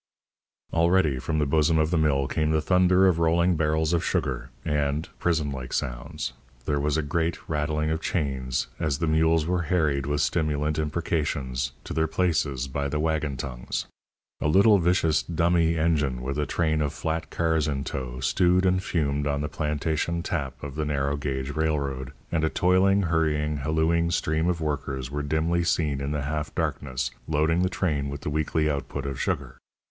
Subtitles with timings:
[0.73, 4.49] Already from the bosom of the mill came the thunder of rolling barrels of sugar,
[4.65, 6.33] and (prison like sounds)
[6.65, 11.73] there was a great rattling of chains as the mules were harried with stimulant imprecations
[11.83, 13.85] to their places by the waggon tongues.
[14.41, 18.81] A little vicious "dummy" engine, with a train of flat cars in tow, stewed and
[18.81, 24.09] fumed on the plantation tap of the narrow gauge railroad, and a toiling, hurrying, hallooing
[24.09, 28.31] stream of workers were dimly seen in the half darkness loading the train with the
[28.31, 29.57] weekly output of sugar.